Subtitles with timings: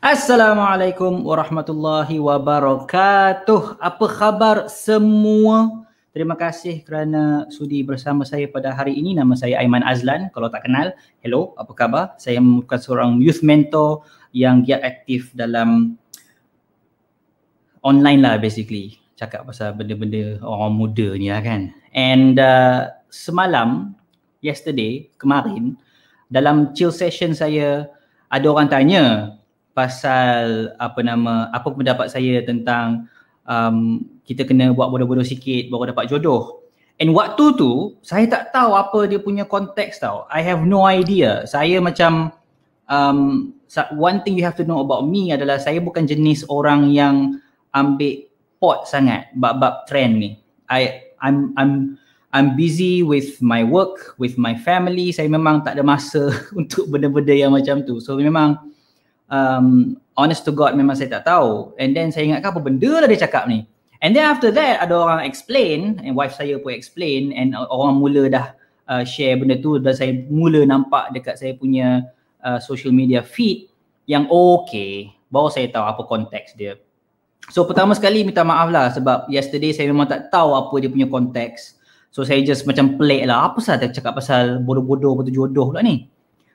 [0.00, 3.76] Assalamualaikum warahmatullahi wabarakatuh.
[3.76, 5.84] Apa khabar semua?
[6.16, 9.12] Terima kasih kerana sudi bersama saya pada hari ini.
[9.12, 10.32] Nama saya Aiman Azlan.
[10.32, 12.04] Kalau tak kenal, hello, apa khabar?
[12.16, 14.00] Saya merupakan seorang youth mentor
[14.32, 16.00] yang giat aktif dalam
[17.84, 18.96] online lah basically.
[19.20, 21.76] Cakap pasal benda-benda orang muda ni lah kan.
[21.92, 23.92] And uh, semalam,
[24.40, 25.76] yesterday, kemarin,
[26.32, 27.84] dalam chill session saya,
[28.32, 29.36] ada orang tanya
[29.72, 33.06] pasal apa nama apa pendapat saya tentang
[33.46, 36.62] um, kita kena buat bodoh-bodoh sikit baru dapat jodoh.
[37.00, 40.28] And waktu tu saya tak tahu apa dia punya konteks tau.
[40.28, 41.48] I have no idea.
[41.48, 42.28] Saya macam
[42.92, 43.50] um,
[43.96, 47.40] one thing you have to know about me adalah saya bukan jenis orang yang
[47.72, 48.28] ambil
[48.60, 50.30] pot sangat bab-bab trend ni.
[50.68, 51.96] I I'm I'm
[52.30, 55.10] I'm busy with my work, with my family.
[55.10, 57.98] Saya memang tak ada masa untuk benda-benda yang macam tu.
[57.98, 58.69] So memang
[59.30, 61.72] um, honest to God memang saya tak tahu.
[61.80, 63.64] And then saya ingatkan apa benda lah dia cakap ni.
[64.04, 68.28] And then after that ada orang explain and wife saya pun explain and orang mula
[68.28, 68.46] dah
[68.90, 72.04] uh, share benda tu dan saya mula nampak dekat saya punya
[72.44, 73.70] uh, social media feed
[74.08, 76.76] yang okay baru saya tahu apa konteks dia.
[77.48, 81.06] So pertama sekali minta maaf lah sebab yesterday saya memang tak tahu apa dia punya
[81.06, 81.80] konteks.
[82.10, 86.10] So saya just macam pelik lah apa sahaja cakap pasal bodoh-bodoh betul jodoh pula ni.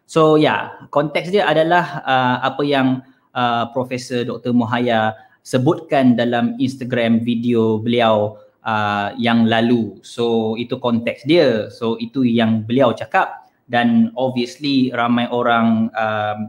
[0.06, 3.02] So yeah, konteks dia adalah uh, apa yang
[3.34, 4.54] uh, Profesor Dr.
[4.54, 9.98] Mohaya sebutkan dalam Instagram video beliau uh, yang lalu.
[10.06, 11.70] So itu konteks dia.
[11.74, 16.40] So itu yang beliau cakap dan obviously ramai orang um,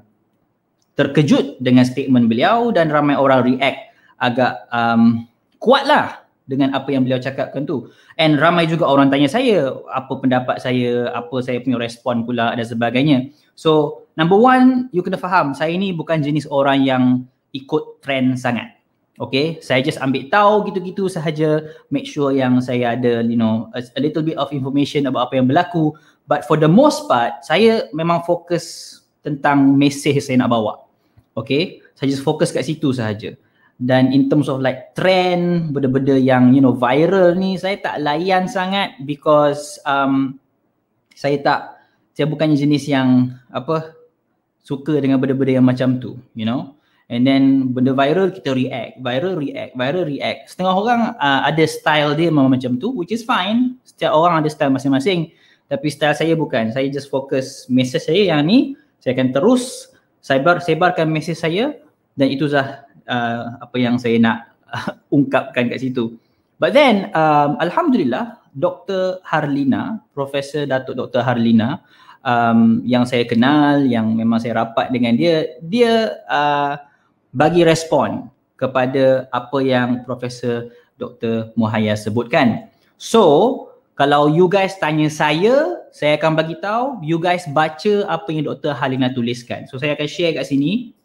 [0.96, 5.28] terkejut dengan statement beliau dan ramai orang react agak um,
[5.60, 7.90] kuatlah dengan apa yang beliau cakapkan tu.
[8.16, 12.62] And ramai juga orang tanya saya apa pendapat saya, apa saya punya respon pula dan
[12.62, 13.34] sebagainya.
[13.58, 18.72] So number one, you kena faham saya ni bukan jenis orang yang ikut trend sangat.
[19.16, 23.80] Okay, saya just ambil tahu gitu-gitu sahaja, make sure yang saya ada, you know, a,
[23.96, 25.96] a little bit of information about apa yang berlaku.
[26.28, 30.84] But for the most part, saya memang fokus tentang message saya nak bawa.
[31.32, 33.40] Okay, saya just fokus kat situ sahaja
[33.76, 38.48] dan in terms of like trend benda-benda yang you know viral ni saya tak layan
[38.48, 40.40] sangat because um,
[41.12, 41.60] saya tak
[42.16, 43.92] saya bukan jenis yang apa
[44.64, 46.76] suka dengan benda-benda yang macam tu you know.
[47.06, 48.98] And then benda viral kita react.
[48.98, 49.78] Viral react.
[49.78, 50.50] Viral react.
[50.50, 53.78] Setengah orang uh, ada style dia memang macam tu which is fine.
[53.86, 55.30] Setiap orang ada style masing-masing.
[55.70, 56.74] Tapi style saya bukan.
[56.74, 58.74] Saya just fokus message saya yang ni.
[58.98, 61.78] Saya akan terus sebar sebarkan message saya.
[62.18, 66.18] Dan itu dah uh, apa yang saya nak uh, ungkapkan kat situ.
[66.56, 69.20] But then um, alhamdulillah Dr.
[69.20, 71.20] Harlina, Profesor Datuk Dr.
[71.20, 71.84] Harlina
[72.24, 76.80] um, yang saya kenal, yang memang saya rapat dengan dia, dia uh,
[77.36, 81.52] bagi respon kepada apa yang Profesor Dr.
[81.54, 82.72] Muhaya sebutkan.
[82.96, 88.48] So, kalau you guys tanya saya, saya akan bagi tahu you guys baca apa yang
[88.48, 88.72] Dr.
[88.72, 89.68] Harlina tuliskan.
[89.68, 90.96] So, saya akan share kat sini.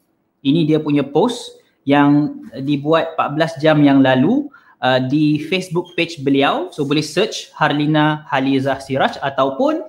[0.42, 4.50] Ini dia punya post yang dibuat 14 jam yang lalu
[4.82, 6.70] uh, di Facebook page beliau.
[6.74, 9.82] So boleh search Harlina Halizah Siraj ataupun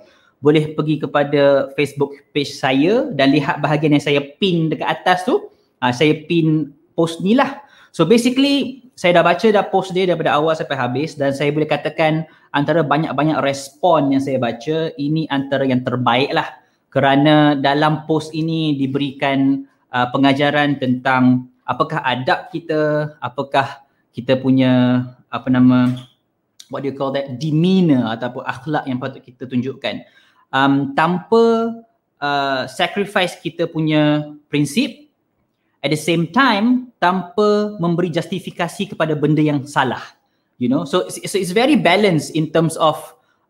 [0.43, 5.49] boleh pergi kepada Facebook page saya dan lihat bahagian yang saya pin dekat atas tu.
[5.83, 7.61] Uh, saya pin post ni lah.
[7.93, 11.65] So basically saya dah baca dah post dia daripada awal sampai habis dan saya boleh
[11.65, 16.45] katakan antara banyak-banyak respon yang saya baca ini antara yang terbaik lah
[16.93, 23.81] kerana dalam post ini diberikan uh, pengajaran tentang apakah adab kita, apakah
[24.13, 25.03] kita punya
[25.33, 25.89] apa nama
[26.69, 30.05] what do you call that demeanor ataupun akhlak yang patut kita tunjukkan?
[30.53, 31.73] Um, tanpa
[32.21, 35.09] uh, sacrifice kita punya prinsip
[35.81, 40.13] at the same time tanpa memberi justifikasi kepada benda yang salah
[40.63, 40.85] you know?
[40.85, 42.95] So so it's very balanced in terms of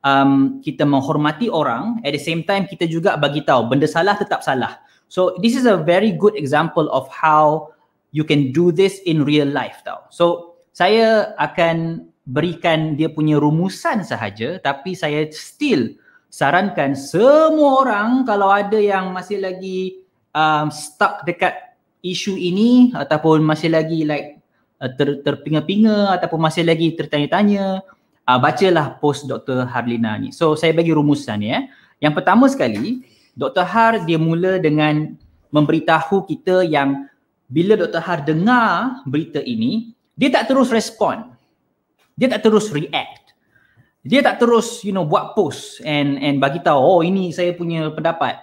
[0.01, 4.41] um, kita menghormati orang at the same time kita juga bagi tahu benda salah tetap
[4.41, 4.79] salah.
[5.11, 7.72] So this is a very good example of how
[8.13, 10.05] you can do this in real life tau.
[10.13, 15.91] So saya akan berikan dia punya rumusan sahaja tapi saya still
[16.31, 19.99] sarankan semua orang kalau ada yang masih lagi
[20.31, 24.39] um, stuck dekat isu ini ataupun masih lagi like
[24.79, 27.83] uh, ter, terpinga-pinga ataupun masih lagi tertanya-tanya
[28.23, 29.67] uh, bacalah post Dr.
[29.67, 30.31] Harlina ni.
[30.31, 31.67] So saya bagi rumusan ya.
[31.99, 33.03] Yang pertama sekali
[33.35, 33.67] Dr.
[33.67, 35.15] Har dia mula dengan
[35.53, 37.07] memberitahu kita yang
[37.47, 38.01] bila Dr.
[38.03, 41.33] Har dengar berita ini, dia tak terus respon.
[42.13, 43.33] Dia tak terus react.
[44.03, 47.87] Dia tak terus you know buat post and and bagi tahu oh ini saya punya
[47.95, 48.35] pendapat.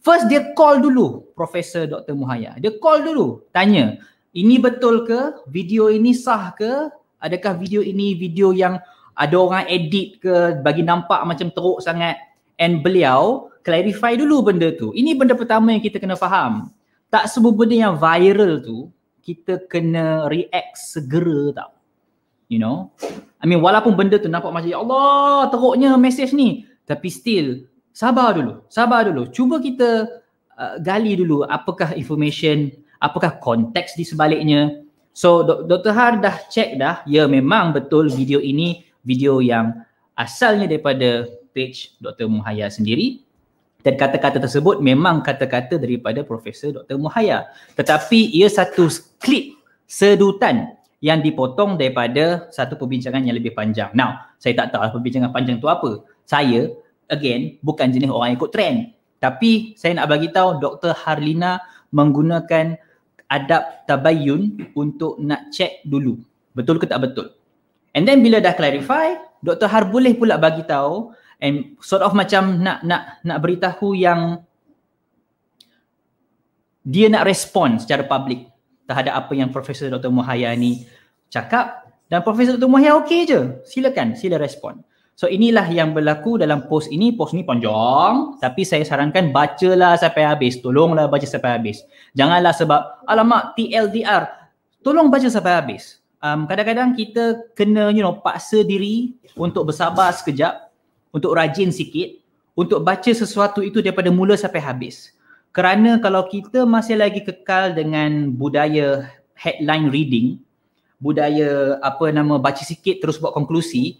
[0.00, 2.16] First dia call dulu Profesor Dr.
[2.16, 2.56] Muhaya.
[2.56, 4.00] Dia call dulu, tanya,
[4.32, 5.44] ini betul ke?
[5.50, 6.88] Video ini sah ke?
[7.20, 8.80] Adakah video ini video yang
[9.12, 12.16] ada orang edit ke bagi nampak macam teruk sangat?
[12.56, 14.94] And beliau clarify dulu benda tu.
[14.96, 16.72] Ini benda pertama yang kita kena faham.
[17.10, 18.88] Tak semua benda yang viral tu
[19.20, 21.72] kita kena react segera tau.
[22.46, 22.90] You know?
[23.42, 28.38] I mean walaupun benda tu nampak macam ya Allah teruknya message ni tapi still sabar
[28.38, 28.62] dulu.
[28.70, 29.26] Sabar dulu.
[29.30, 30.06] Cuba kita
[30.54, 32.70] uh, gali dulu apakah information,
[33.02, 34.82] apakah konteks di sebaliknya.
[35.10, 35.90] So Dr.
[35.90, 39.82] Har dah check dah ya memang betul video ini video yang
[40.14, 42.30] asalnya daripada page Dr.
[42.30, 43.26] Muhaya sendiri
[43.80, 47.00] dan kata-kata tersebut memang kata-kata daripada Profesor Dr.
[47.00, 47.48] Muhaya.
[47.76, 49.56] Tetapi ia satu klip
[49.88, 53.88] sedutan yang dipotong daripada satu perbincangan yang lebih panjang.
[53.96, 56.04] Now, saya tak tahu perbincangan panjang tu apa.
[56.28, 56.68] Saya,
[57.08, 58.92] again, bukan jenis orang ikut trend.
[59.20, 60.92] Tapi saya nak bagi tahu Dr.
[60.92, 61.60] Harlina
[61.92, 62.76] menggunakan
[63.32, 66.20] adab tabayyun untuk nak check dulu.
[66.52, 67.32] Betul ke tak betul?
[67.96, 69.72] And then bila dah clarify, Dr.
[69.72, 74.44] Har boleh pula bagi tahu and sort of macam nak nak nak beritahu yang
[76.84, 78.48] dia nak respon secara public
[78.88, 80.08] terhadap apa yang Profesor Dr.
[80.08, 80.88] Muhaya ni
[81.28, 82.66] cakap dan Profesor Dr.
[82.66, 83.40] Muhaya okey je.
[83.62, 84.82] Silakan, sila respon.
[85.14, 87.12] So inilah yang berlaku dalam post ini.
[87.12, 90.58] Post ni panjang tapi saya sarankan bacalah sampai habis.
[90.64, 91.84] Tolonglah baca sampai habis.
[92.16, 94.26] Janganlah sebab alamak TLDR.
[94.80, 96.00] Tolong baca sampai habis.
[96.24, 100.69] Um, kadang-kadang kita kena you know paksa diri untuk bersabar sekejap,
[101.10, 102.18] untuk rajin sikit,
[102.54, 105.14] untuk baca sesuatu itu daripada mula sampai habis.
[105.50, 110.38] Kerana kalau kita masih lagi kekal dengan budaya headline reading,
[111.02, 113.98] budaya apa nama baca sikit terus buat konklusi,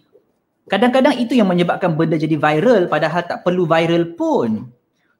[0.71, 4.71] kadang-kadang itu yang menyebabkan benda jadi viral padahal tak perlu viral pun.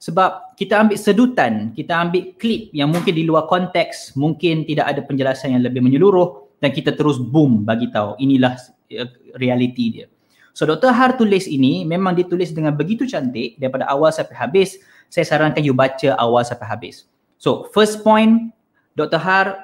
[0.01, 5.01] Sebab kita ambil sedutan, kita ambil klip yang mungkin di luar konteks, mungkin tidak ada
[5.05, 8.57] penjelasan yang lebih menyeluruh dan kita terus boom bagi tahu inilah
[8.89, 9.05] eh,
[9.37, 10.07] realiti dia.
[10.51, 10.91] So Dr.
[10.91, 14.79] Har tulis ini memang ditulis dengan begitu cantik daripada awal sampai habis
[15.11, 17.07] saya sarankan you baca awal sampai habis.
[17.35, 18.55] So first point,
[18.95, 19.19] Dr.
[19.19, 19.59] Har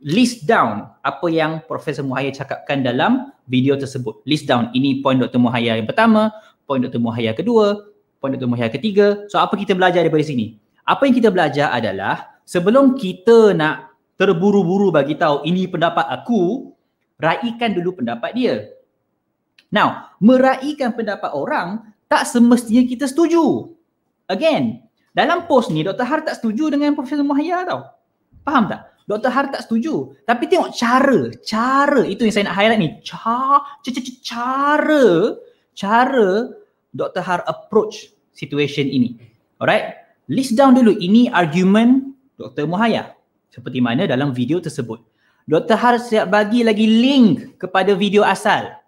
[0.00, 4.24] list down apa yang Profesor Muhaya cakapkan dalam video tersebut.
[4.24, 5.40] List down, ini point Dr.
[5.40, 6.32] Muhaya yang pertama,
[6.64, 7.00] point Dr.
[7.00, 7.88] Muhaya kedua,
[8.20, 8.48] point Dr.
[8.48, 9.24] Muhaya ketiga.
[9.28, 10.56] So apa kita belajar daripada sini?
[10.84, 16.72] Apa yang kita belajar adalah sebelum kita nak terburu-buru bagi tahu ini pendapat aku,
[17.20, 18.68] raikan dulu pendapat dia.
[19.70, 23.70] Now, meraikan pendapat orang tak semestinya kita setuju.
[24.26, 24.82] Again,
[25.14, 26.06] dalam post ni Dr.
[26.06, 27.86] Har tak setuju dengan Profesor Muhaya tau.
[28.42, 28.90] Faham tak?
[29.06, 29.30] Dr.
[29.30, 30.14] Har tak setuju.
[30.26, 32.88] Tapi tengok cara, cara itu yang saya nak highlight ni.
[33.02, 33.62] Cara,
[34.22, 35.06] cara,
[35.74, 36.30] cara
[36.94, 37.22] Dr.
[37.22, 39.18] Har approach situation ini.
[39.58, 39.98] Alright?
[40.30, 42.70] List down dulu ini argument Dr.
[42.70, 43.18] Muhaya.
[43.50, 45.02] Seperti mana dalam video tersebut.
[45.50, 45.74] Dr.
[45.74, 48.79] Har siap bagi lagi link kepada video asal.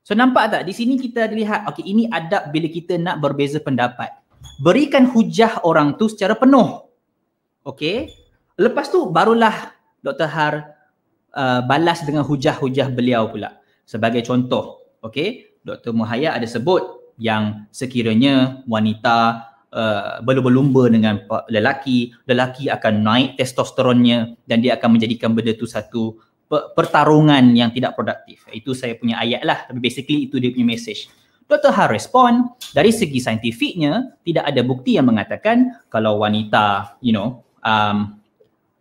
[0.00, 4.20] So nampak tak di sini kita lihat okay ini adab bila kita nak berbeza pendapat
[4.60, 6.84] berikan hujah orang tu secara penuh.
[7.64, 8.12] Okey.
[8.60, 9.72] Lepas tu barulah
[10.04, 10.28] Dr.
[10.28, 10.54] Har
[11.32, 13.56] uh, balas dengan hujah-hujah beliau pula.
[13.88, 15.96] Sebagai contoh, okey, Dr.
[15.96, 24.60] Muhaya ada sebut yang sekiranya wanita uh, berlumba-lumba dengan lelaki, lelaki akan naik testosteronnya dan
[24.60, 28.42] dia akan menjadikan benda tu satu pertarungan yang tidak produktif.
[28.50, 29.70] Itu saya punya ayat lah.
[29.70, 31.06] Tapi basically itu dia punya message.
[31.46, 31.74] Dr.
[31.74, 38.18] Har respon dari segi saintifiknya tidak ada bukti yang mengatakan kalau wanita you know um,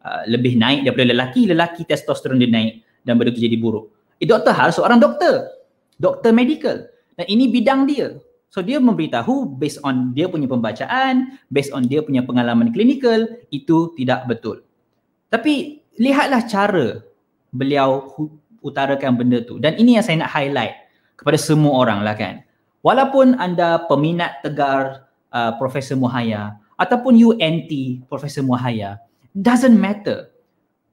[0.06, 3.90] uh, lebih naik daripada lelaki, lelaki testosteron dia naik dan benda itu jadi buruk.
[4.22, 4.54] Eh, Dr.
[4.54, 5.50] Har seorang doktor,
[5.98, 6.86] doktor medical
[7.18, 8.22] dan ini bidang dia.
[8.50, 13.94] So dia memberitahu based on dia punya pembacaan, based on dia punya pengalaman klinikal itu
[13.94, 14.66] tidak betul.
[15.30, 17.09] Tapi lihatlah cara
[17.50, 18.14] beliau
[18.60, 20.76] utarakan benda tu dan ini yang saya nak highlight
[21.16, 22.44] kepada semua orang lah kan
[22.84, 29.04] walaupun anda peminat tegar uh, Profesor Muhaya ataupun you anti Profesor Muhaya,
[29.36, 30.32] doesn't matter.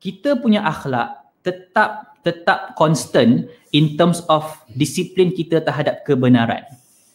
[0.02, 1.14] Kita punya akhlak
[1.46, 4.42] tetap tetap constant in terms of
[4.74, 6.66] disiplin kita terhadap kebenaran.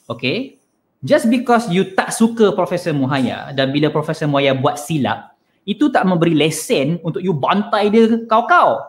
[0.07, 0.55] Okay?
[1.03, 5.35] Just because you tak suka Profesor Muhaya dan bila Profesor Muhaya buat silap,
[5.67, 8.79] itu tak memberi lesen untuk you bantai dia kau-kau.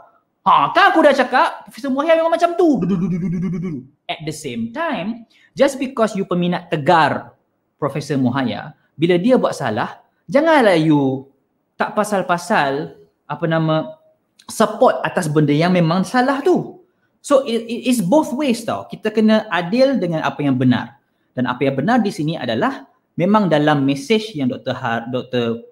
[0.43, 2.83] Ha, kan aku dah cakap Profesor Muhaya memang macam tu.
[4.11, 5.23] At the same time,
[5.55, 7.39] just because you peminat tegar
[7.79, 11.31] Profesor Muhaya, bila dia buat salah, janganlah you
[11.79, 12.99] tak pasal-pasal
[13.31, 14.03] apa nama
[14.51, 16.83] support atas benda yang memang salah tu.
[17.23, 18.91] So it, it is both ways tau.
[18.91, 20.99] Kita kena adil dengan apa yang benar.
[21.39, 22.83] Dan apa yang benar di sini adalah
[23.15, 24.75] memang dalam mesej yang Dr.
[24.75, 25.63] Har, Dr.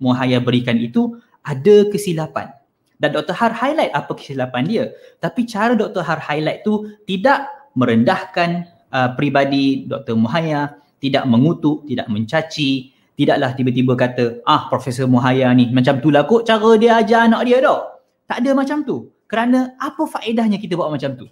[0.00, 2.63] Muhaya berikan itu ada kesilapan.
[2.94, 3.34] Dan Dr.
[3.34, 4.84] Har highlight apa kesilapan dia.
[5.18, 6.02] Tapi cara Dr.
[6.06, 10.14] Har highlight tu tidak merendahkan uh, peribadi Dr.
[10.14, 16.26] Muhaya, tidak mengutuk, tidak mencaci, tidaklah tiba-tiba kata, ah Profesor Muhaya ni macam tu lah
[16.26, 17.98] kot cara dia ajar anak dia tau.
[18.24, 19.10] Tak ada macam tu.
[19.28, 21.26] Kerana apa faedahnya kita buat macam tu?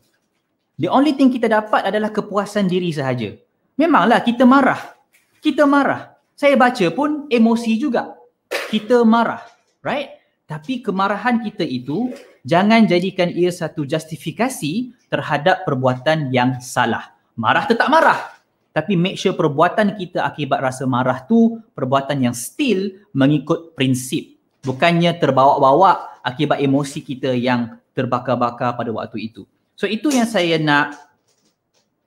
[0.80, 3.36] The only thing kita dapat adalah kepuasan diri sahaja.
[3.78, 4.80] Memanglah kita marah.
[5.38, 6.16] Kita marah.
[6.34, 8.12] Saya baca pun emosi juga.
[8.72, 9.40] Kita marah.
[9.84, 10.21] Right?
[10.52, 12.12] Tapi kemarahan kita itu
[12.44, 17.16] jangan jadikan ia satu justifikasi terhadap perbuatan yang salah.
[17.40, 18.36] Marah tetap marah.
[18.76, 24.36] Tapi make sure perbuatan kita akibat rasa marah tu perbuatan yang still mengikut prinsip.
[24.60, 29.48] Bukannya terbawa-bawa akibat emosi kita yang terbakar-bakar pada waktu itu.
[29.72, 31.00] So itu yang saya nak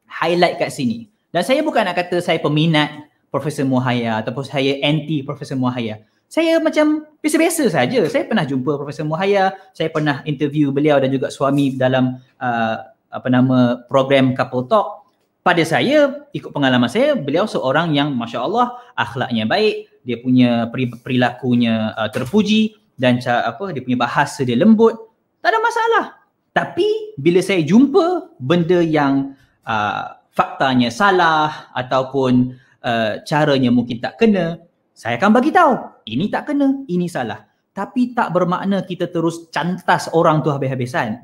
[0.06, 1.10] highlight kat sini.
[1.34, 6.06] Dan saya bukan nak kata saya peminat Profesor Muhaya ataupun saya anti Profesor Muhaya.
[6.36, 8.04] Saya macam biasa-biasa saja.
[8.12, 12.76] Saya pernah jumpa Profesor Muhaya, saya pernah interview beliau dan juga suami dalam uh,
[13.08, 15.08] apa nama program Couple Talk.
[15.40, 20.68] Pada saya, ikut pengalaman saya, beliau seorang yang Masya Allah akhlaknya baik, dia punya
[21.00, 24.92] perilakunya uh, terpuji dan apa dia punya bahasa dia lembut.
[25.40, 26.06] Tak ada masalah.
[26.52, 34.60] Tapi bila saya jumpa benda yang uh, faktanya salah ataupun uh, caranya mungkin tak kena,
[34.92, 35.95] saya akan bagi tahu.
[36.06, 37.50] Ini tak kena, ini salah.
[37.74, 41.18] Tapi tak bermakna kita terus cantas orang tu habis-habisan.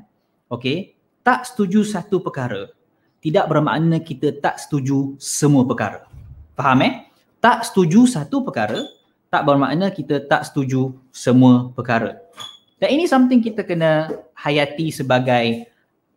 [0.50, 0.98] Okey?
[1.22, 2.66] Tak setuju satu perkara.
[3.22, 6.10] Tidak bermakna kita tak setuju semua perkara.
[6.58, 7.06] Faham eh?
[7.38, 8.82] Tak setuju satu perkara,
[9.30, 12.18] tak bermakna kita tak setuju semua perkara.
[12.82, 15.70] Dan ini something kita kena hayati sebagai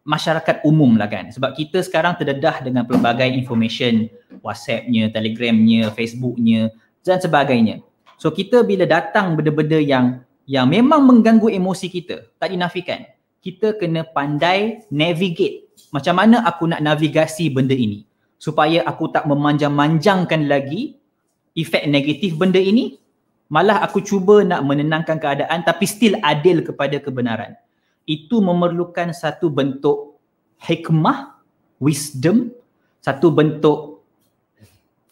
[0.05, 1.29] masyarakat umum lah kan.
[1.29, 4.09] Sebab kita sekarang terdedah dengan pelbagai information,
[4.41, 6.73] WhatsApp-nya, Telegram-nya, Facebook-nya
[7.05, 7.85] dan sebagainya.
[8.15, 13.03] So kita bila datang benda-benda yang yang memang mengganggu emosi kita, tak dinafikan.
[13.41, 15.69] Kita kena pandai navigate.
[15.93, 18.05] Macam mana aku nak navigasi benda ini
[18.41, 20.97] supaya aku tak memanjang-manjangkan lagi
[21.55, 22.99] efek negatif benda ini
[23.47, 27.55] malah aku cuba nak menenangkan keadaan tapi still adil kepada kebenaran.
[28.05, 30.21] Itu memerlukan satu bentuk
[30.61, 31.41] hikmah,
[31.81, 32.53] wisdom,
[33.01, 34.01] satu bentuk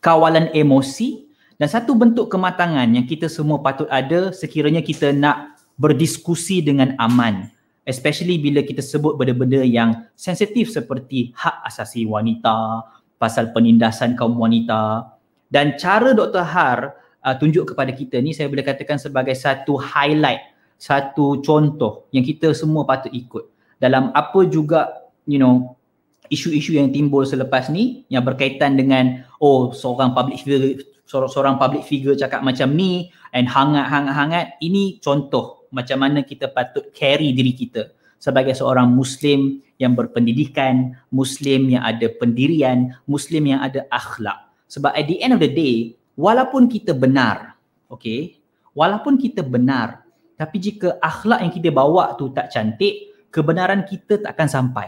[0.03, 1.22] kawalan emosi
[1.63, 7.47] dan satu bentuk kematangan yang kita semua patut ada sekiranya kita nak berdiskusi dengan aman.
[7.87, 12.83] Especially bila kita sebut benda-benda yang sensitif seperti hak asasi wanita,
[13.15, 15.07] pasal penindasan kaum wanita.
[15.47, 16.43] Dan cara Dr.
[16.43, 20.43] Har uh, tunjuk kepada kita ni saya boleh katakan sebagai satu highlight,
[20.75, 23.47] satu contoh yang kita semua patut ikut
[23.79, 25.79] dalam apa juga you know
[26.27, 32.17] isu-isu yang timbul selepas ni yang berkaitan dengan oh seorang public figure seorang-seorang public figure
[32.17, 38.57] cakap macam ni and hangat-hangat-hangat ini contoh macam mana kita patut carry diri kita sebagai
[38.57, 44.49] seorang muslim yang berpendidikan, muslim yang ada pendirian, muslim yang ada akhlak.
[44.71, 47.59] Sebab at the end of the day, walaupun kita benar,
[47.93, 48.41] okay,
[48.73, 50.01] walaupun kita benar,
[50.39, 54.87] tapi jika akhlak yang kita bawa tu tak cantik, kebenaran kita tak akan sampai.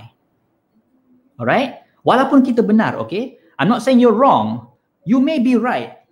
[1.38, 1.86] Alright?
[2.08, 3.36] Walaupun kita benar, okay?
[3.60, 4.72] I'm not saying you're wrong.
[5.04, 6.05] You may be right.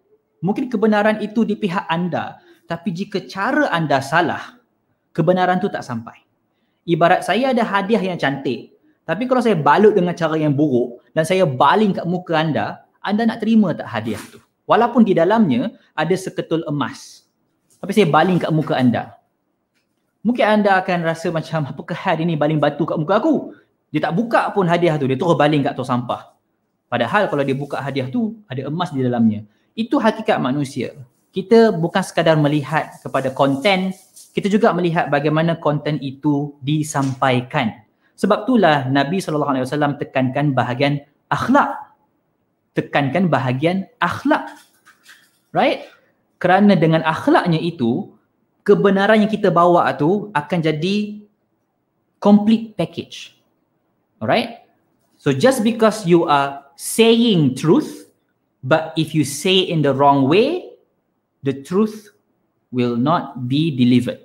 [0.44, 2.44] Mungkin kebenaran itu di pihak anda.
[2.68, 4.60] Tapi jika cara anda salah,
[5.16, 6.20] kebenaran tu tak sampai.
[6.84, 8.76] Ibarat saya ada hadiah yang cantik.
[9.08, 13.24] Tapi kalau saya balut dengan cara yang buruk dan saya baling kat muka anda, anda
[13.24, 14.40] nak terima tak hadiah tu?
[14.68, 17.28] Walaupun di dalamnya ada seketul emas.
[17.80, 19.16] Tapi saya baling kat muka anda.
[20.24, 23.52] Mungkin anda akan rasa macam apakah hari ini baling batu kat muka aku?
[23.92, 26.32] Dia tak buka pun hadiah tu, dia terus baling kat tong sampah.
[26.88, 29.44] Padahal kalau dia buka hadiah tu, ada emas di dalamnya.
[29.74, 30.94] Itu hakikat manusia.
[31.34, 33.90] Kita bukan sekadar melihat kepada konten,
[34.38, 37.82] kita juga melihat bagaimana konten itu disampaikan.
[38.14, 41.02] Sebab itulah Nabi SAW tekankan bahagian
[41.34, 41.94] akhlak
[42.74, 44.50] tekankan bahagian akhlak.
[45.54, 45.86] Right?
[46.42, 48.12] Kerana dengan akhlaknya itu,
[48.66, 51.24] kebenaran yang kita bawa tu akan jadi
[52.18, 53.38] complete package.
[54.20, 54.66] Alright?
[55.22, 58.03] So just because you are saying truth,
[58.64, 60.74] but if you say in the wrong way,
[61.44, 62.16] the truth
[62.72, 64.24] will not be delivered.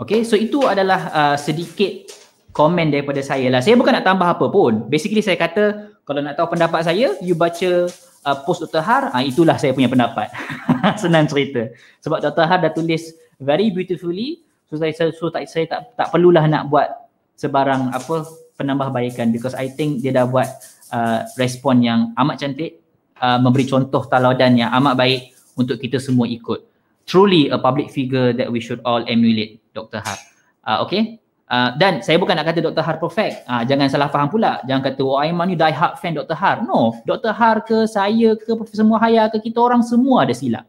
[0.00, 2.10] Okay, so itu adalah uh, sedikit
[2.54, 3.60] komen daripada saya lah.
[3.60, 4.86] Saya bukan nak tambah apa pun.
[4.86, 7.90] Basically saya kata kalau nak tahu pendapat saya, you baca
[8.26, 8.82] uh, post Dr.
[8.82, 10.30] Har, uh, itulah saya punya pendapat.
[11.02, 11.70] Senang cerita.
[12.02, 12.46] Sebab Dr.
[12.46, 16.90] Har dah tulis very beautifully, so saya, so tak, saya tak, tak perlulah nak buat
[17.34, 20.46] sebarang apa penambahbaikan because I think dia dah buat
[20.94, 22.83] uh, respon yang amat cantik
[23.20, 25.20] uh, memberi contoh teladan yang amat baik
[25.54, 26.66] untuk kita semua ikut.
[27.04, 30.00] Truly a public figure that we should all emulate, Dr.
[30.00, 30.18] Har.
[30.64, 31.20] Uh, okay?
[31.44, 32.80] Uh, dan saya bukan nak kata Dr.
[32.80, 33.44] Har perfect.
[33.44, 34.64] Uh, jangan salah faham pula.
[34.64, 36.32] Jangan kata, oh Aiman ni die hard fan Dr.
[36.32, 36.64] Har.
[36.64, 37.36] No, Dr.
[37.36, 40.64] Har ke saya ke Profesor Muhaya ke kita orang semua ada silap.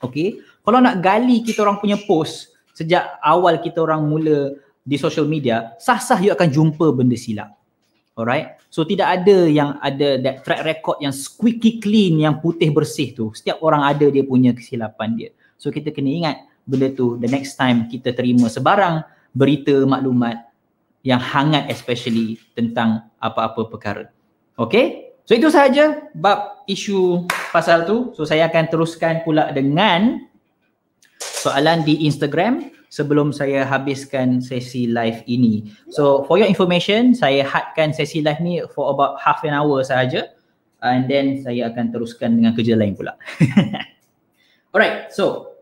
[0.00, 0.40] Okay?
[0.64, 5.76] Kalau nak gali kita orang punya post sejak awal kita orang mula di social media,
[5.76, 7.59] sah-sah you akan jumpa benda silap.
[8.20, 8.60] Alright?
[8.68, 13.32] So tidak ada yang ada that track record yang squeaky clean, yang putih bersih tu.
[13.32, 15.30] Setiap orang ada dia punya kesilapan dia.
[15.56, 16.36] So kita kena ingat
[16.68, 20.52] benda tu the next time kita terima sebarang berita maklumat
[21.00, 24.04] yang hangat especially tentang apa-apa perkara.
[24.60, 25.16] Okay?
[25.24, 27.24] So itu sahaja bab isu
[27.54, 28.12] pasal tu.
[28.18, 30.26] So saya akan teruskan pula dengan
[31.20, 35.70] soalan di Instagram sebelum saya habiskan sesi live ini.
[35.94, 40.34] So for your information, saya hadkan sesi live ni for about half an hour sahaja
[40.82, 43.14] and then saya akan teruskan dengan kerja lain pula.
[44.74, 45.54] Alright, so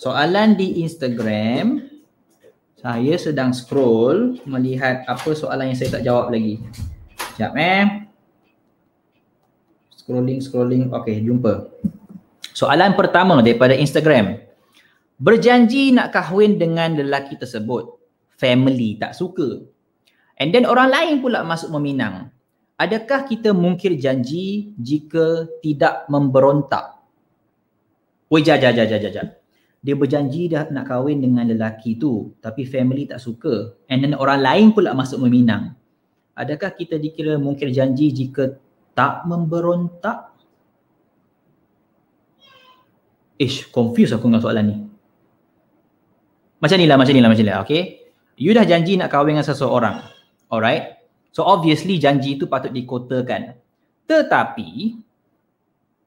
[0.00, 1.84] soalan di Instagram
[2.84, 6.60] saya sedang scroll melihat apa soalan yang saya tak jawab lagi.
[7.16, 7.84] Sekejap eh.
[10.04, 10.84] Scrolling, scrolling.
[10.92, 11.64] Okay, jumpa.
[12.52, 14.43] Soalan pertama daripada Instagram.
[15.14, 17.86] Berjanji nak kahwin dengan lelaki tersebut.
[18.34, 19.62] Family tak suka.
[20.42, 22.34] And then orang lain pula masuk meminang.
[22.74, 26.98] Adakah kita mungkir janji jika tidak memberontak?
[28.26, 29.26] Woi, jajah, jajah, jajah.
[29.84, 33.78] Dia berjanji dah nak kahwin dengan lelaki tu tapi family tak suka.
[33.86, 35.78] And then orang lain pula masuk meminang.
[36.34, 38.58] Adakah kita dikira mungkir janji jika
[38.98, 40.34] tak memberontak?
[43.38, 44.76] Ish, confused aku dengan soalan ni.
[46.64, 48.08] Macam ni lah, macam ni lah, macam ni lah, okay?
[48.40, 50.00] You dah janji nak kahwin dengan seseorang.
[50.48, 50.96] Alright?
[51.28, 53.52] So obviously janji itu patut dikotakan.
[54.08, 54.96] Tetapi,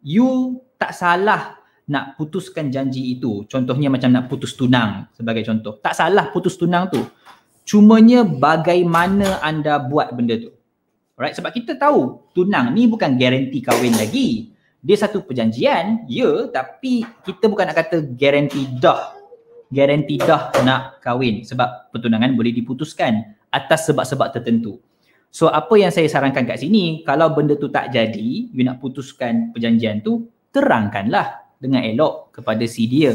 [0.01, 3.45] you tak salah nak putuskan janji itu.
[3.45, 5.77] Contohnya macam nak putus tunang sebagai contoh.
[5.77, 7.05] Tak salah putus tunang tu.
[7.61, 10.49] Cumanya bagaimana anda buat benda tu.
[11.21, 11.37] Alright?
[11.37, 17.49] Sebab kita tahu tunang ni bukan garanti kahwin lagi dia satu perjanjian, ya, tapi kita
[17.49, 19.16] bukan nak kata garanti dah.
[19.67, 24.79] Garanti dah nak kahwin sebab pertunangan boleh diputuskan atas sebab-sebab tertentu.
[25.27, 29.51] So apa yang saya sarankan kat sini, kalau benda tu tak jadi, you nak putuskan
[29.51, 33.11] perjanjian tu, terangkanlah dengan elok kepada si dia.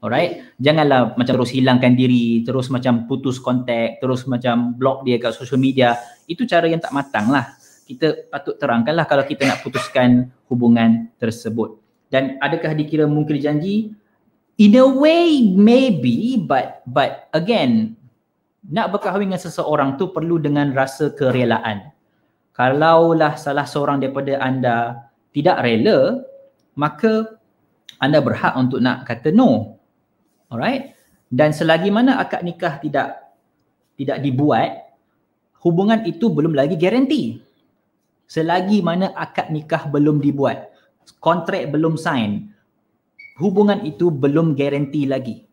[0.00, 0.56] Alright?
[0.56, 5.60] Janganlah macam terus hilangkan diri, terus macam putus kontak, terus macam block dia kat social
[5.60, 6.00] media.
[6.24, 7.60] Itu cara yang tak matang lah
[7.90, 11.82] kita patut terangkanlah kalau kita nak putuskan hubungan tersebut.
[12.06, 13.90] Dan adakah dikira mungkin janji?
[14.60, 17.96] In a way maybe but but again
[18.68, 21.88] nak berkahwin dengan seseorang tu perlu dengan rasa kerelaan.
[22.52, 26.20] Kalaulah salah seorang daripada anda tidak rela,
[26.76, 27.40] maka
[27.96, 29.80] anda berhak untuk nak kata no.
[30.52, 30.92] Alright?
[31.32, 33.32] Dan selagi mana akad nikah tidak
[33.96, 34.92] tidak dibuat,
[35.64, 37.40] hubungan itu belum lagi garanti
[38.30, 40.70] selagi mana akad nikah belum dibuat,
[41.18, 42.49] kontrak belum sign,
[43.40, 45.48] hubungan itu belum garanti lagi.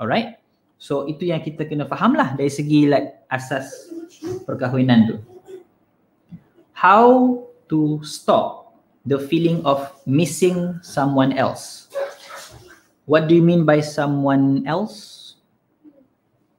[0.00, 0.40] Alright?
[0.76, 3.92] So itu yang kita kena faham lah dari segi like asas
[4.48, 5.16] perkahwinan tu.
[6.76, 7.40] How
[7.72, 8.76] to stop
[9.08, 11.88] the feeling of missing someone else?
[13.08, 15.38] What do you mean by someone else?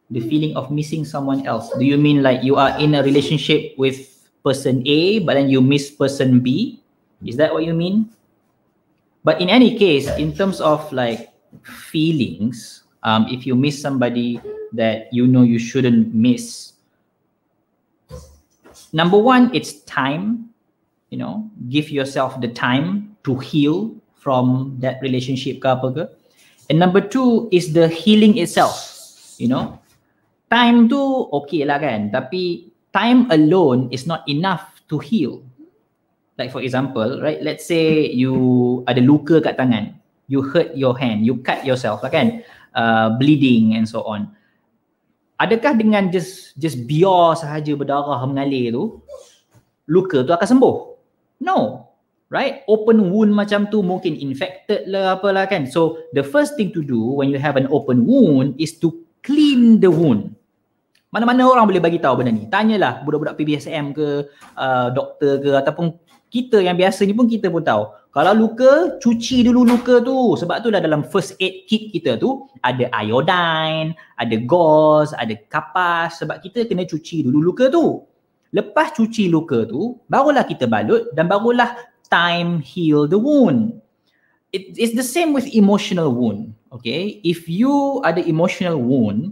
[0.10, 1.70] The feeling of missing someone else.
[1.76, 4.00] Do you mean like you are in a relationship with
[4.42, 6.80] person A but then you miss person B?
[7.22, 8.10] Is that what you mean?
[9.28, 11.36] But in any case, in terms of like
[11.92, 14.40] feelings, um, if you miss somebody
[14.72, 16.80] that you know you shouldn't miss,
[18.96, 20.56] number one, it's time.
[21.12, 25.68] You know, give yourself the time to heal from that relationship ke
[26.72, 28.80] And number two is the healing itself.
[29.36, 29.80] You know,
[30.48, 35.44] time tu okay lah kan, tapi time alone is not enough to heal.
[36.38, 39.98] Like for example, right, let's say you ada luka kat tangan,
[40.30, 42.46] you hurt your hand, you cut yourself lah kan,
[42.78, 44.30] uh, bleeding and so on.
[45.42, 49.02] Adakah dengan just just biar sahaja berdarah mengalir tu,
[49.90, 50.78] luka tu akan sembuh?
[51.42, 51.90] No.
[52.28, 52.68] Right?
[52.68, 55.66] Open wound macam tu mungkin infected lah apalah kan.
[55.66, 59.80] So the first thing to do when you have an open wound is to clean
[59.80, 60.38] the wound.
[61.08, 62.52] Mana-mana orang boleh bagi tahu benda ni.
[62.52, 64.28] Tanyalah budak-budak PBSM ke,
[64.60, 65.96] uh, doktor ke ataupun
[66.28, 67.88] kita yang biasa ni pun kita pun tahu.
[68.12, 70.36] Kalau luka, cuci dulu luka tu.
[70.36, 76.20] Sebab tu dah dalam first aid kit kita tu ada iodine, ada gauze, ada kapas
[76.20, 78.04] sebab kita kena cuci dulu luka tu.
[78.52, 81.76] Lepas cuci luka tu, barulah kita balut dan barulah
[82.12, 83.80] time heal the wound.
[84.52, 86.56] It, it's the same with emotional wound.
[86.68, 89.32] Okay, if you ada emotional wound,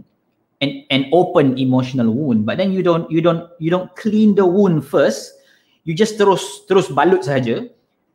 [0.60, 4.46] an, an open emotional wound, but then you don't you don't you don't clean the
[4.46, 5.36] wound first,
[5.84, 7.68] you just terus terus balut saja,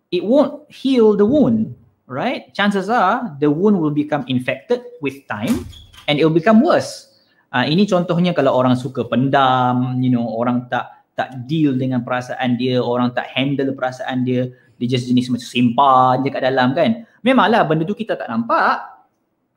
[0.10, 1.74] it won't heal the wound,
[2.10, 2.50] right?
[2.54, 5.66] Chances are the wound will become infected with time
[6.10, 7.08] and it will become worse.
[7.52, 12.56] Uh, ini contohnya kalau orang suka pendam, you know, orang tak tak deal dengan perasaan
[12.56, 14.48] dia, orang tak handle perasaan dia,
[14.80, 17.04] dia just jenis macam simpan je kat dalam kan.
[17.22, 19.01] Memanglah benda tu kita tak nampak,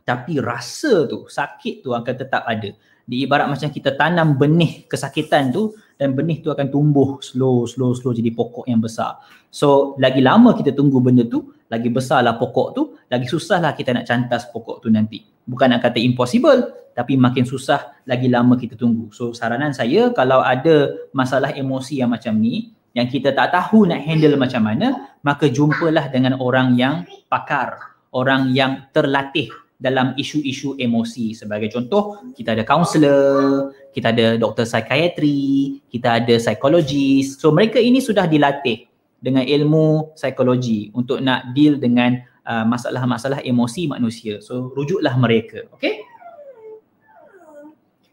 [0.05, 2.71] tapi rasa tu, sakit tu akan tetap ada.
[3.05, 7.93] Di ibarat macam kita tanam benih kesakitan tu dan benih tu akan tumbuh slow, slow,
[7.93, 9.21] slow jadi pokok yang besar.
[9.53, 14.09] So, lagi lama kita tunggu benda tu, lagi besarlah pokok tu, lagi susahlah kita nak
[14.09, 15.21] cantas pokok tu nanti.
[15.45, 19.12] Bukan nak kata impossible, tapi makin susah lagi lama kita tunggu.
[19.12, 24.01] So, saranan saya kalau ada masalah emosi yang macam ni, yang kita tak tahu nak
[24.01, 29.51] handle macam mana, maka jumpalah dengan orang yang pakar, orang yang terlatih
[29.85, 31.37] dalam isu-isu emosi.
[31.37, 37.37] Sebagai contoh, kita ada kaunselor, kita ada doktor psikiatri, kita ada psikologis.
[37.37, 38.88] So mereka ini sudah dilatih
[39.20, 44.40] dengan ilmu psikologi untuk nak deal dengan uh, masalah-masalah emosi manusia.
[44.40, 46.01] So rujuklah mereka, okay?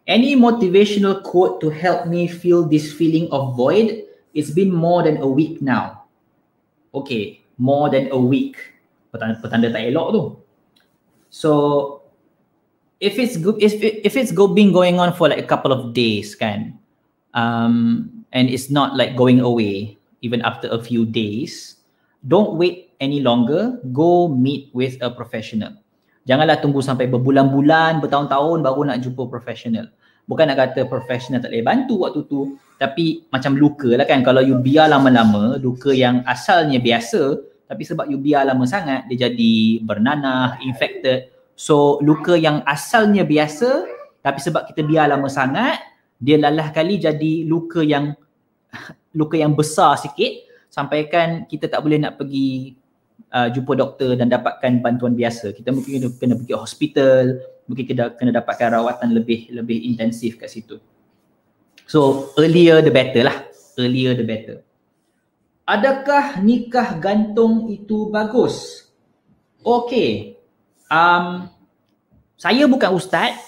[0.03, 4.11] Any motivational quote to help me feel this feeling of void?
[4.35, 6.03] It's been more than a week now.
[6.91, 8.59] Okay, more than a week.
[9.11, 10.23] Petanda, petanda tak elok tu.
[11.31, 11.51] So
[12.99, 15.95] if it's good if if it's go been going on for like a couple of
[15.95, 16.77] days kan
[17.33, 21.81] um and it's not like going away even after a few days
[22.27, 23.81] don't wait any longer.
[23.91, 25.73] Go meet with a professional.
[26.29, 29.89] Janganlah tunggu sampai berbulan-bulan bertahun-tahun baru nak jumpa professional.
[30.29, 34.21] Bukan nak kata professional tak boleh bantu waktu tu tapi macam luka lah kan.
[34.21, 37.41] Kalau you biar lama-lama luka yang asalnya biasa
[37.71, 41.31] tapi sebab you biar lama sangat dia jadi bernanah infected.
[41.55, 43.87] So luka yang asalnya biasa
[44.19, 45.79] tapi sebab kita biar lama sangat
[46.19, 48.11] dia lalah kali jadi luka yang
[49.19, 50.51] luka yang besar sikit.
[50.67, 52.75] Sampaikan kita tak boleh nak pergi
[53.31, 55.55] uh, jumpa doktor dan dapatkan bantuan biasa.
[55.55, 57.39] Kita mungkin kena, kena pergi hospital
[57.71, 60.75] mungkin kita kena dapatkan rawatan lebih lebih intensif kat situ.
[61.87, 63.47] So earlier the better lah.
[63.79, 64.59] Earlier the better
[65.71, 68.83] adakah nikah gantung itu bagus?
[69.63, 70.35] Okey.
[70.91, 71.47] Um
[72.35, 73.39] saya bukan ustaz.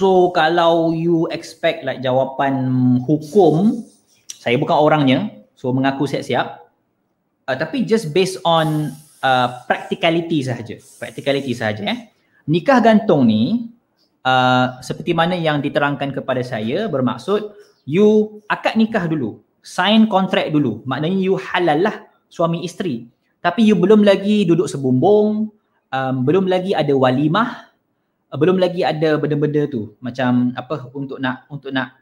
[0.00, 2.68] So kalau you expect like jawapan
[3.04, 3.84] hukum,
[4.28, 5.20] saya bukan orangnya.
[5.56, 6.60] So mengaku siap-siap.
[7.44, 8.92] Uh, tapi just based on
[9.24, 10.80] uh, practicality sahaja.
[11.00, 12.00] Practicality sahaja eh.
[12.48, 13.68] Nikah gantung ni
[14.24, 17.52] uh, seperti mana yang diterangkan kepada saya bermaksud
[17.84, 20.84] you akad nikah dulu sign kontrak dulu.
[20.84, 21.96] Maknanya you halal lah
[22.28, 23.08] suami isteri.
[23.40, 25.48] Tapi you belum lagi duduk sebumbung,
[25.92, 27.72] um, belum lagi ada walimah,
[28.28, 31.96] uh, belum lagi ada benda-benda tu macam apa untuk nak untuk nak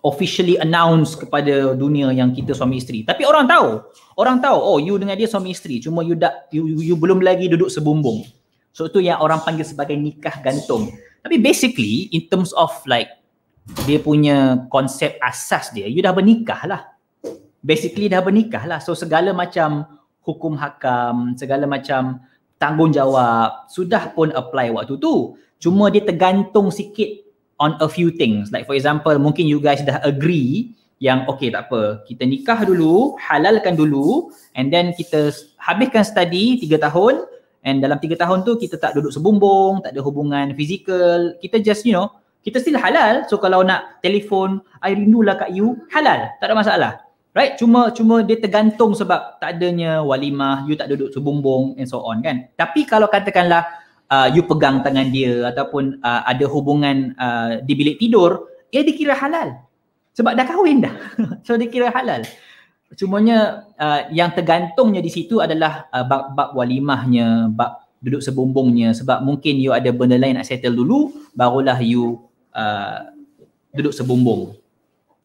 [0.00, 3.04] officially announce kepada dunia yang kita suami isteri.
[3.04, 3.84] Tapi orang tahu.
[4.16, 7.20] Orang tahu oh you dengan dia suami isteri cuma you, da, you, you, you belum
[7.20, 8.24] lagi duduk sebumbung.
[8.70, 10.88] So itu yang orang panggil sebagai nikah gantung.
[11.20, 13.19] Tapi basically in terms of like
[13.86, 16.82] dia punya konsep asas dia, you dah bernikah lah.
[17.60, 18.80] Basically dah bernikah lah.
[18.80, 19.84] So segala macam
[20.24, 22.24] hukum hakam, segala macam
[22.60, 25.36] tanggungjawab sudah pun apply waktu tu.
[25.60, 27.08] Cuma dia tergantung sikit
[27.60, 28.48] on a few things.
[28.48, 33.16] Like for example, mungkin you guys dah agree yang okay tak apa, kita nikah dulu,
[33.16, 37.24] halalkan dulu and then kita habiskan study 3 tahun
[37.64, 41.88] and dalam 3 tahun tu kita tak duduk sebumbung, tak ada hubungan fizikal, kita just
[41.88, 43.24] you know kita still halal.
[43.28, 46.32] So kalau nak telefon I rindulah kat you halal.
[46.40, 46.92] Tak ada masalah.
[47.30, 47.54] Right?
[47.54, 52.24] Cuma cuma dia tergantung sebab tak adanya walimah you tak duduk sebumbung and so on
[52.24, 52.50] kan?
[52.58, 53.62] Tapi kalau katakanlah
[54.10, 59.14] uh, you pegang tangan dia ataupun uh, ada hubungan uh, di bilik tidur ia dikira
[59.14, 59.62] halal.
[60.16, 60.94] Sebab dah kahwin dah.
[61.46, 62.26] So dikira halal.
[62.98, 68.90] Cumanya uh, yang tergantungnya di situ adalah uh, bab-bab walimahnya bab duduk sebumbungnya.
[68.90, 73.12] Sebab mungkin you ada benda lain nak settle dulu barulah you uh,
[73.74, 74.56] duduk sebumbung.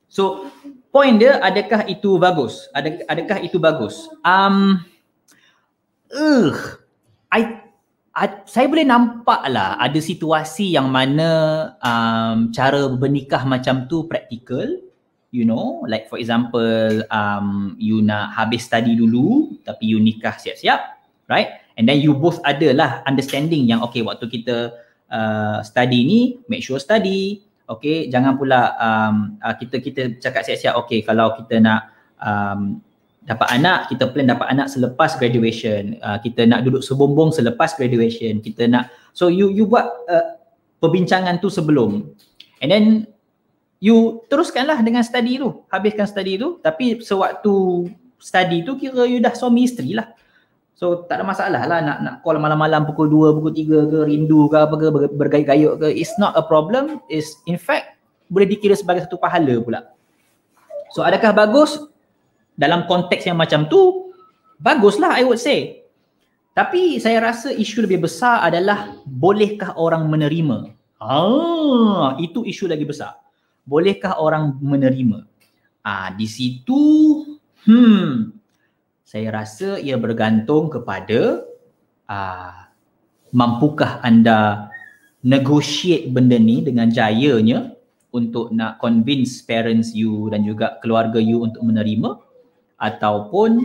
[0.10, 0.50] So
[0.94, 2.70] point dia adakah itu bagus?
[2.72, 4.08] Adakah, adakah itu bagus?
[4.24, 4.80] Um
[6.14, 6.54] uh,
[7.34, 7.62] I,
[8.16, 11.30] I saya boleh nampak lah ada situasi yang mana
[11.84, 14.80] um, cara bernikah macam tu praktikal
[15.36, 20.80] you know like for example um, you nak habis study dulu tapi you nikah siap-siap
[21.28, 24.72] right and then you both ada lah understanding yang okay waktu kita
[25.10, 30.78] uh, study ni make sure study Okay, jangan pula um, uh, kita kita cakap siap-siap
[30.86, 31.90] okay kalau kita nak
[32.22, 32.78] um,
[33.26, 35.98] dapat anak, kita plan dapat anak selepas graduation.
[35.98, 38.38] Uh, kita nak duduk sebumbung selepas graduation.
[38.38, 40.38] Kita nak so you you buat uh,
[40.78, 42.06] perbincangan tu sebelum.
[42.62, 42.86] And then
[43.82, 45.66] you teruskanlah dengan study tu.
[45.74, 47.90] Habiskan study tu tapi sewaktu
[48.22, 50.14] study tu kira you dah suami isteri lah.
[50.76, 54.52] So tak ada masalah lah nak nak call malam-malam pukul 2, pukul 3 ke rindu
[54.52, 55.88] ke apa ke bergayut-gayut ke.
[55.88, 57.00] It's not a problem.
[57.08, 57.96] Is in fact
[58.28, 59.96] boleh dikira sebagai satu pahala pula.
[60.92, 61.80] So adakah bagus
[62.60, 64.12] dalam konteks yang macam tu?
[64.60, 65.88] Baguslah I would say.
[66.52, 70.72] Tapi saya rasa isu lebih besar adalah bolehkah orang menerima?
[71.00, 73.20] Ah, itu isu lagi besar.
[73.68, 75.24] Bolehkah orang menerima?
[75.84, 76.84] Ah, di situ
[77.64, 78.35] hmm
[79.06, 81.46] saya rasa ia bergantung kepada
[82.10, 82.58] uh,
[83.30, 84.74] mampukah anda
[85.22, 87.78] negotiate benda ni dengan jayanya
[88.10, 92.18] untuk nak convince parents you dan juga keluarga you untuk menerima?
[92.82, 93.62] Ataupun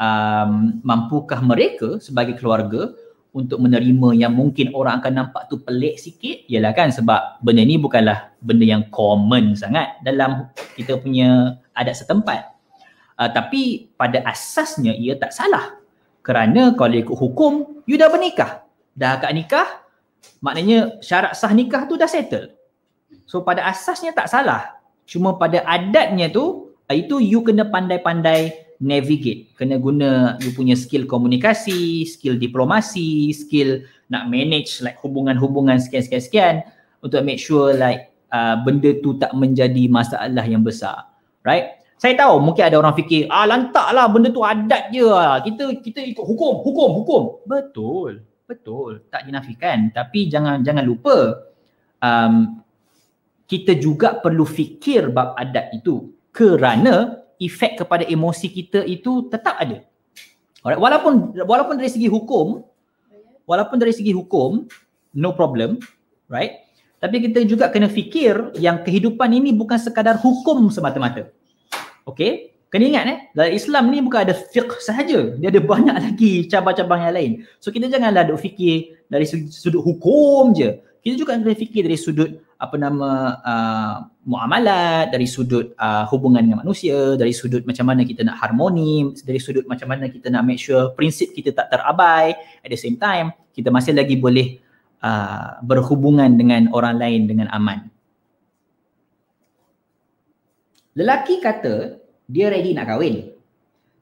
[0.00, 2.96] um, mampukah mereka sebagai keluarga
[3.36, 6.48] untuk menerima yang mungkin orang akan nampak tu pelik sikit?
[6.48, 12.59] Ialah kan sebab benda ni bukanlah benda yang common sangat dalam kita punya adat setempat
[13.20, 15.76] uh, tapi pada asasnya ia tak salah.
[16.24, 18.64] Kerana kalau ikut hukum you dah bernikah.
[18.96, 19.68] Dah akad nikah
[20.40, 22.56] maknanya syarat sah nikah tu dah settle.
[23.28, 24.80] So pada asasnya tak salah.
[25.04, 29.52] Cuma pada adatnya tu uh, itu you kena pandai-pandai navigate.
[29.60, 36.64] Kena guna you punya skill komunikasi skill diplomasi skill nak manage like hubungan-hubungan sekian-sekian-sekian
[37.00, 41.08] untuk make sure like uh, benda tu tak menjadi masalah yang besar.
[41.40, 45.44] Right saya tahu mungkin ada orang fikir, ah lantaklah benda tu adat je lah.
[45.44, 47.22] Kita kita ikut hukum, hukum, hukum.
[47.44, 48.24] Betul.
[48.48, 49.04] Betul.
[49.12, 49.92] Tak dinafikan.
[49.92, 51.44] Tapi jangan jangan lupa
[52.00, 52.64] um,
[53.44, 59.84] kita juga perlu fikir bab adat itu kerana efek kepada emosi kita itu tetap ada.
[60.64, 60.80] Alright.
[60.80, 62.64] Walaupun walaupun dari segi hukum,
[63.44, 64.64] walaupun dari segi hukum,
[65.20, 65.76] no problem,
[66.32, 66.64] right?
[66.96, 71.28] Tapi kita juga kena fikir yang kehidupan ini bukan sekadar hukum semata-mata.
[72.10, 75.34] Okay, kena ingat eh, dalam Islam ni bukan ada fiqh sahaja.
[75.38, 77.32] Dia ada banyak lagi cabang-cabang yang lain.
[77.62, 80.78] So kita janganlah duk fikir dari sudut hukum je.
[81.00, 83.94] Kita juga kena fikir dari sudut apa nama uh,
[84.28, 89.40] muamalat, dari sudut uh, hubungan dengan manusia, dari sudut macam mana kita nak harmoni, dari
[89.40, 92.36] sudut macam mana kita nak make sure prinsip kita tak terabai.
[92.60, 94.60] At the same time, kita masih lagi boleh
[95.00, 97.88] uh, berhubungan dengan orang lain dengan aman.
[101.00, 101.99] Lelaki kata
[102.30, 103.34] dia ready nak kahwin.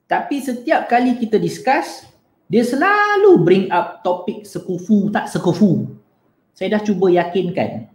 [0.05, 2.05] Tapi setiap kali kita discuss,
[2.49, 5.89] dia selalu bring up topik sekufu tak sekufu.
[6.53, 7.89] Saya dah cuba yakinkan.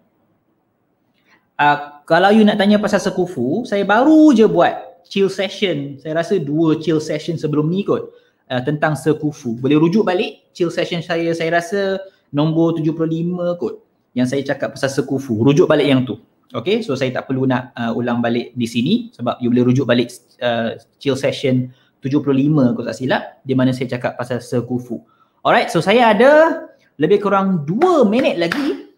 [1.58, 1.78] Uh,
[2.10, 5.98] kalau you nak tanya pasal sekufu, saya baru je buat chill session.
[6.02, 8.10] Saya rasa dua chill session sebelum ni kot.
[8.50, 9.58] Uh, tentang sekufu.
[9.58, 11.34] Boleh rujuk balik chill session saya.
[11.34, 11.98] Saya rasa
[12.30, 13.82] nombor 75 kot.
[14.14, 15.42] Yang saya cakap pasal sekufu.
[15.42, 16.22] Rujuk balik yang tu.
[16.52, 19.88] Okay, so saya tak perlu nak uh, ulang balik di sini sebab you boleh rujuk
[19.88, 20.12] balik
[20.44, 21.72] uh, chill session
[22.04, 25.00] 75 kalau tak silap di mana saya cakap pasal sekufu.
[25.42, 26.68] Alright, so saya ada
[27.00, 28.92] lebih kurang 2 minit lagi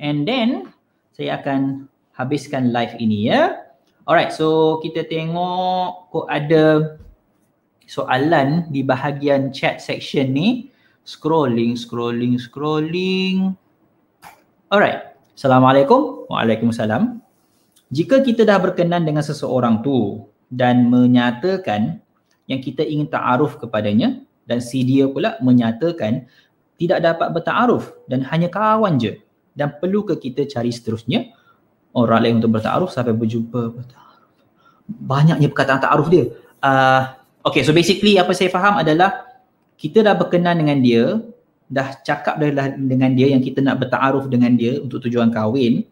[0.00, 0.72] and then
[1.12, 3.62] saya akan habiskan live ini ya.
[4.08, 6.98] Alright, so kita tengok kok ada
[7.86, 10.72] soalan di bahagian chat section ni.
[11.06, 13.54] Scrolling, scrolling, scrolling.
[14.72, 15.11] Alright.
[15.42, 16.30] Assalamualaikum.
[16.30, 17.18] Waalaikumsalam.
[17.90, 21.98] Jika kita dah berkenan dengan seseorang tu dan menyatakan
[22.46, 26.30] yang kita ingin ta'aruf kepadanya dan si dia pula menyatakan
[26.78, 29.18] tidak dapat berta'aruf dan hanya kawan je
[29.58, 31.34] dan perlu ke kita cari seterusnya
[31.90, 34.22] orang lain untuk berta'aruf sampai berjumpa berta'aruf.
[34.94, 36.30] Banyaknya perkataan ta'aruf dia.
[36.62, 39.26] Uh, okay, so basically apa saya faham adalah
[39.74, 41.18] kita dah berkenan dengan dia
[41.72, 42.36] dah cakap
[42.76, 45.88] dengan dia yang kita nak bertaaruf dengan dia untuk tujuan kahwin,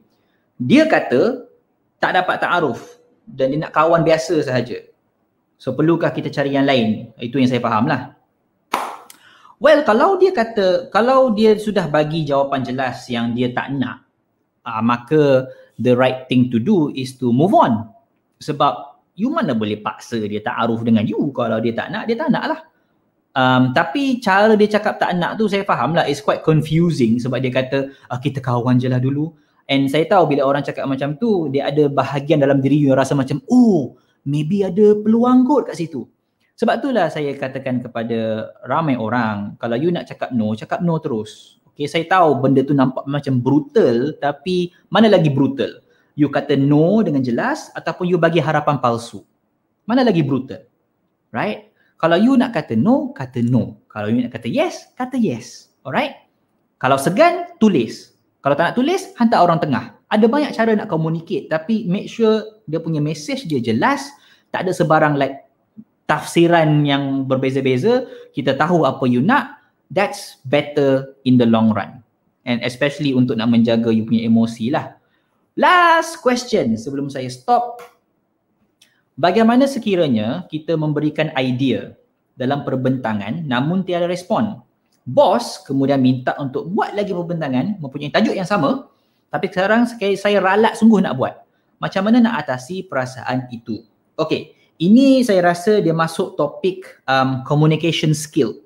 [0.61, 1.49] dia kata
[1.97, 4.85] tak dapat taaruf dan dia nak kawan biasa sahaja.
[5.57, 7.17] So perlukah kita cari yang lain?
[7.17, 8.13] Itu yang saya faham lah.
[9.61, 14.09] Well, kalau dia kata, kalau dia sudah bagi jawapan jelas yang dia tak nak,
[14.65, 17.89] uh, maka the right thing to do is to move on.
[18.41, 22.33] Sebab you mana boleh paksa dia taaruf dengan you kalau dia tak nak, dia tak
[22.33, 22.61] nak lah.
[23.31, 27.39] Um, tapi cara dia cakap tak nak tu saya faham lah it's quite confusing sebab
[27.39, 29.31] dia kata ah, kita kawan je lah dulu
[29.71, 33.15] and saya tahu bila orang cakap macam tu dia ada bahagian dalam diri yang rasa
[33.15, 33.95] macam oh
[34.27, 36.11] maybe ada peluang kot kat situ
[36.59, 41.63] sebab itulah saya katakan kepada ramai orang kalau you nak cakap no cakap no terus
[41.71, 45.81] ok Okay, saya tahu benda tu nampak macam brutal tapi mana lagi brutal?
[46.13, 49.25] You kata no dengan jelas ataupun you bagi harapan palsu?
[49.89, 50.67] Mana lagi brutal?
[51.33, 51.70] Right?
[52.01, 53.77] Kalau you nak kata no, kata no.
[53.93, 55.69] Kalau you nak kata yes, kata yes.
[55.85, 56.17] Alright?
[56.81, 58.17] Kalau segan, tulis.
[58.41, 60.01] Kalau tak nak tulis, hantar orang tengah.
[60.09, 64.09] Ada banyak cara nak communicate tapi make sure dia punya message dia jelas,
[64.49, 65.45] tak ada sebarang like
[66.09, 69.61] tafsiran yang berbeza-beza, kita tahu apa you nak,
[69.93, 72.03] that's better in the long run.
[72.49, 74.97] And especially untuk nak menjaga you punya emosi lah.
[75.55, 77.85] Last question sebelum saya stop.
[79.19, 81.95] Bagaimana sekiranya kita memberikan idea
[82.39, 84.63] dalam perbentangan namun tiada respon?
[85.09, 88.91] Bos kemudian minta untuk buat lagi perbentangan mempunyai tajuk yang sama
[89.31, 89.87] tapi sekarang
[90.19, 91.35] saya ralat sungguh nak buat.
[91.79, 93.87] Macam mana nak atasi perasaan itu?
[94.19, 98.59] Okay, ini saya rasa dia masuk topik um, communication skill.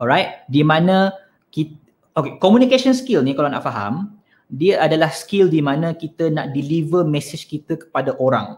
[0.00, 1.12] Alright, di mana
[1.52, 1.76] kita,
[2.16, 4.16] okay, communication skill ni kalau nak faham,
[4.48, 8.56] dia adalah skill di mana kita nak deliver message kita kepada orang.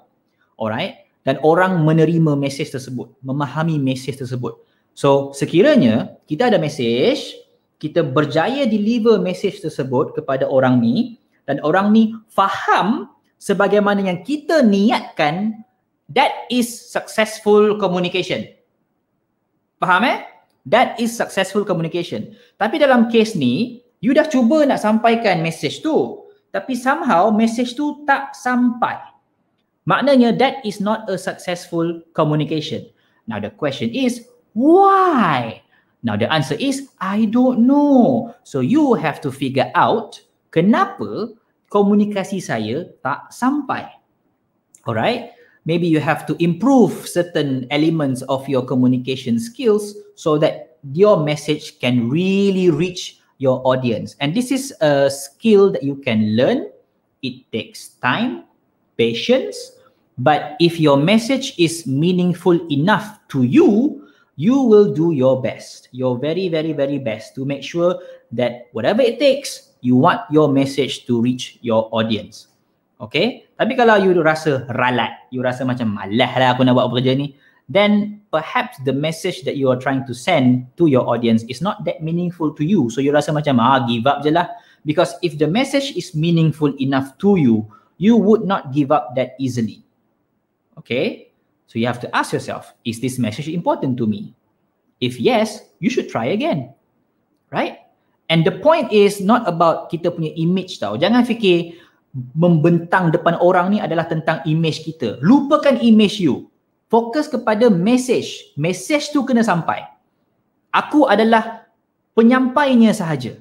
[0.61, 4.61] Alright, dan orang menerima message tersebut, memahami message tersebut.
[4.93, 7.35] So, sekiranya kita ada message,
[7.81, 13.11] kita berjaya deliver message tersebut kepada orang ni dan orang ni faham
[13.41, 15.65] sebagaimana yang kita niatkan,
[16.13, 18.45] that is successful communication.
[19.81, 20.25] Faham eh?
[20.65, 22.37] That is successful communication.
[22.57, 26.25] Tapi dalam case ni, you dah cuba nak sampaikan message tu.
[26.49, 29.14] Tapi somehow message tu tak sampai.
[29.85, 32.89] Maknanya that is not a successful communication.
[33.29, 35.63] Now the question is, why?
[36.03, 38.35] Now the answer is, I don't know.
[38.45, 40.21] So you have to figure out
[40.53, 41.37] kenapa
[41.69, 43.89] komunikasi saya tak sampai.
[44.85, 45.35] Alright?
[45.65, 51.79] maybe you have to improve certain elements of your communication skills so that your message
[51.81, 54.17] can really reach your audience.
[54.21, 56.71] And this is a skill that you can learn.
[57.23, 58.45] It takes time,
[58.97, 59.57] patience,
[60.19, 64.01] but if your message is meaningful enough to you,
[64.37, 67.99] you will do your best, your very, very, very best to make sure
[68.33, 72.49] that whatever it takes, you want your message to reach your audience.
[72.99, 73.47] Okay?
[73.55, 77.37] Tapi kalau you rasa ralat, you rasa macam malah lah aku nak buat pekerja ni,
[77.71, 81.85] then perhaps the message that you are trying to send to your audience is not
[81.87, 82.91] that meaningful to you.
[82.91, 84.51] So you rasa macam ah give up je lah.
[84.85, 87.65] Because if the message is meaningful enough to you,
[87.99, 89.83] you would not give up that easily.
[90.79, 91.33] Okay?
[91.67, 94.35] So you have to ask yourself, is this message important to me?
[95.01, 96.75] If yes, you should try again.
[97.51, 97.85] Right?
[98.29, 100.97] And the point is not about kita punya image tau.
[100.97, 101.77] Jangan fikir,
[102.35, 105.19] membentang depan orang ni adalah tentang image kita.
[105.19, 106.47] Lupakan image you.
[106.87, 108.55] Fokus kepada message.
[108.55, 109.83] Message tu kena sampai.
[110.71, 111.67] Aku adalah
[112.15, 113.35] penyampainya sahaja.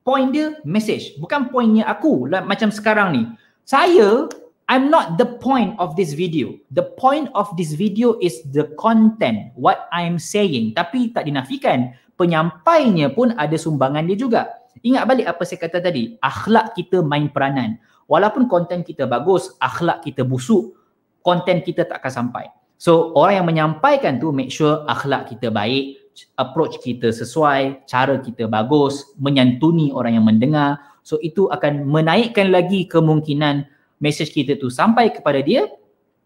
[0.00, 1.18] Point dia message.
[1.20, 3.22] Bukan pointnya aku macam sekarang ni.
[3.66, 4.30] Saya,
[4.70, 6.54] I'm not the point of this video.
[6.70, 10.78] The point of this video is the content, what I'm saying.
[10.78, 14.54] Tapi tak dinafikan, penyampainya pun ada sumbangan dia juga.
[14.86, 17.74] Ingat balik apa saya kata tadi, akhlak kita main peranan
[18.06, 20.78] walaupun konten kita bagus, akhlak kita busuk,
[21.26, 22.46] konten kita tak akan sampai.
[22.78, 28.46] So orang yang menyampaikan tu make sure akhlak kita baik, approach kita sesuai, cara kita
[28.46, 30.78] bagus, menyantuni orang yang mendengar.
[31.06, 33.62] So itu akan menaikkan lagi kemungkinan
[34.02, 35.70] message kita tu sampai kepada dia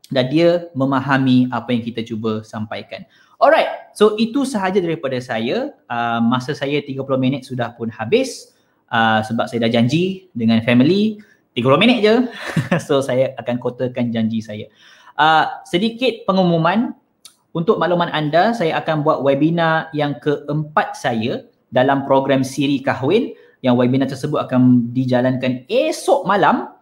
[0.09, 3.05] dan dia memahami apa yang kita cuba sampaikan.
[3.37, 5.77] Alright, so itu sahaja daripada saya.
[5.85, 8.57] Uh, masa saya 30 minit sudah pun habis
[8.88, 11.21] uh, sebab saya dah janji dengan family
[11.53, 12.14] 30 minit je.
[12.88, 14.64] so saya akan kotakan janji saya.
[15.21, 16.97] Uh, sedikit pengumuman
[17.53, 23.77] untuk makluman anda, saya akan buat webinar yang keempat saya dalam program Siri Kahwin yang
[23.77, 26.73] webinar tersebut akan dijalankan esok malam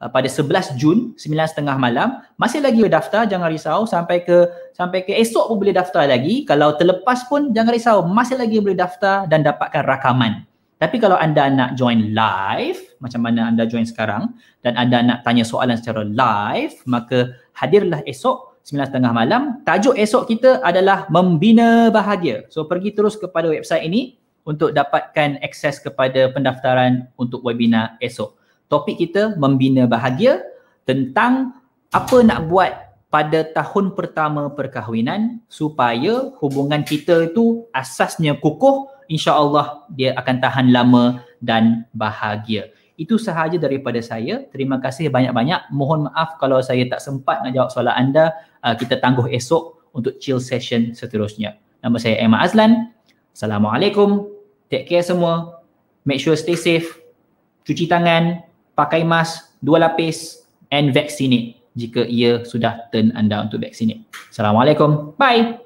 [0.00, 2.20] uh, pada 11 Jun 9.30 malam.
[2.40, 6.44] Masih lagi daftar, jangan risau sampai ke sampai ke esok pun boleh daftar lagi.
[6.48, 10.44] Kalau terlepas pun jangan risau, masih lagi boleh daftar dan dapatkan rakaman.
[10.76, 15.40] Tapi kalau anda nak join live, macam mana anda join sekarang dan anda nak tanya
[15.40, 19.42] soalan secara live, maka hadirlah esok 9.30 malam.
[19.64, 22.44] Tajuk esok kita adalah Membina Bahagia.
[22.52, 28.38] So pergi terus kepada website ini untuk dapatkan akses kepada pendaftaran untuk webinar esok.
[28.70, 30.40] Topik kita Membina Bahagia
[30.86, 31.58] tentang
[31.90, 32.72] apa nak buat
[33.10, 41.22] pada tahun pertama perkahwinan supaya hubungan kita itu asasnya kukuh insya-Allah dia akan tahan lama
[41.42, 42.70] dan bahagia.
[42.96, 44.48] Itu sahaja daripada saya.
[44.48, 45.68] Terima kasih banyak-banyak.
[45.68, 48.32] Mohon maaf kalau saya tak sempat nak jawab soalan anda.
[48.64, 51.60] Uh, kita tangguh esok untuk chill session seterusnya.
[51.84, 52.92] Nama saya Emma Azlan.
[53.36, 54.35] Assalamualaikum.
[54.68, 55.56] Take care semua.
[56.06, 56.86] make sure stay safe,
[57.66, 58.46] cuci tangan,
[58.78, 64.06] pakai mask, dua lapis and vaccinate jika ia sudah turn anda untuk vaccinate.
[64.30, 65.18] Assalamualaikum.
[65.18, 65.65] Bye.